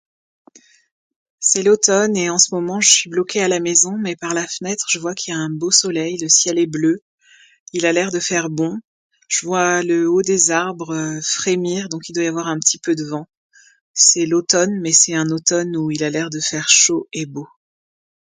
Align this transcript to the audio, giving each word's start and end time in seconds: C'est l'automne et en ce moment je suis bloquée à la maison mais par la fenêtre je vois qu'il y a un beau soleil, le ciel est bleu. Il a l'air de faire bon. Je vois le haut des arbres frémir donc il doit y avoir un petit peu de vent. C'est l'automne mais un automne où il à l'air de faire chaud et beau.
C'est 1.39 1.61
l'automne 1.61 2.17
et 2.17 2.31
en 2.31 2.39
ce 2.39 2.55
moment 2.55 2.81
je 2.81 2.89
suis 2.89 3.07
bloquée 3.07 3.41
à 3.43 3.47
la 3.47 3.59
maison 3.59 3.99
mais 3.99 4.15
par 4.15 4.33
la 4.33 4.47
fenêtre 4.47 4.87
je 4.89 4.97
vois 4.97 5.13
qu'il 5.13 5.31
y 5.31 5.37
a 5.37 5.39
un 5.39 5.51
beau 5.51 5.69
soleil, 5.69 6.17
le 6.17 6.27
ciel 6.27 6.57
est 6.57 6.65
bleu. 6.65 7.03
Il 7.71 7.85
a 7.85 7.93
l'air 7.93 8.11
de 8.11 8.19
faire 8.19 8.49
bon. 8.49 8.79
Je 9.27 9.45
vois 9.45 9.83
le 9.83 10.09
haut 10.09 10.23
des 10.23 10.49
arbres 10.49 11.19
frémir 11.21 11.87
donc 11.87 12.09
il 12.09 12.13
doit 12.13 12.23
y 12.23 12.27
avoir 12.27 12.47
un 12.47 12.57
petit 12.57 12.79
peu 12.79 12.95
de 12.95 13.05
vent. 13.05 13.27
C'est 13.93 14.25
l'automne 14.25 14.79
mais 14.81 14.91
un 15.13 15.29
automne 15.29 15.77
où 15.77 15.91
il 15.91 16.03
à 16.03 16.09
l'air 16.09 16.31
de 16.31 16.39
faire 16.39 16.67
chaud 16.67 17.07
et 17.13 17.27
beau. 17.27 17.47